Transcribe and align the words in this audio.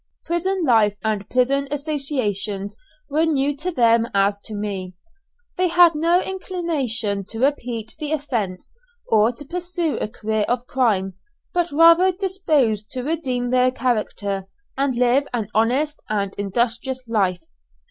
Prison 0.25 0.65
life 0.65 0.95
and 1.03 1.29
prison 1.29 1.67
associations 1.69 2.75
were 3.07 3.23
new 3.23 3.55
to 3.57 3.69
them 3.69 4.07
as 4.15 4.41
to 4.41 4.55
me. 4.55 4.95
They 5.59 5.67
had 5.67 5.93
no 5.93 6.19
inclination 6.19 7.23
to 7.25 7.39
repeat 7.45 7.97
the 7.99 8.11
offence, 8.11 8.75
or 9.07 9.31
to 9.33 9.45
pursue 9.45 9.97
a 9.97 10.07
career 10.07 10.45
of 10.49 10.65
crime, 10.65 11.19
but 11.53 11.71
rather 11.71 12.11
disposed 12.11 12.89
to 12.93 13.03
redeem 13.03 13.49
their 13.49 13.69
character, 13.69 14.47
and 14.75 14.95
live 14.95 15.27
an 15.35 15.49
honest 15.53 15.99
and 16.09 16.33
industrious 16.35 17.07
life. 17.07 17.43